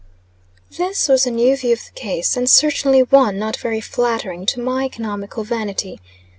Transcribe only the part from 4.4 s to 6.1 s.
to my economical vanity.